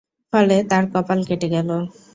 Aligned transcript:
ফলে 0.33 0.57
তার 0.69 0.83
কপাল 0.93 1.19
কেটে 1.29 1.47
গেল। 1.55 1.69